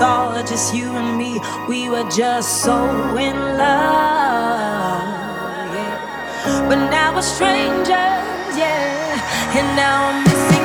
[0.00, 1.40] all just you and me.
[1.68, 2.76] We were just so
[3.16, 5.04] in love,
[5.74, 6.66] yeah.
[6.68, 7.88] But now we're strangers,
[8.56, 9.58] yeah.
[9.58, 10.57] And now I'm missing.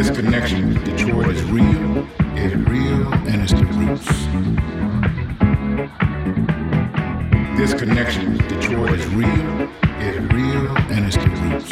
[0.00, 4.06] This connection with Detroit is real, is real, and it's the roots.
[7.58, 9.68] This connection with Detroit is real,
[10.00, 11.70] is real, and it's the roots.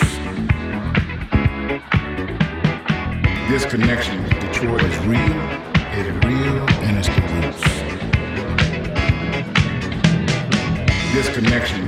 [3.48, 5.40] This connection with Detroit is real,
[5.96, 7.62] is real, and it's the roots.
[11.14, 11.87] This connection